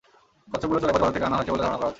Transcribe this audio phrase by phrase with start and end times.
[0.51, 1.89] কচ্ছপগুলো চোরাই পথে ভারত থেকে আনা হয়েছে বলে ধারণা করা হচ্ছে।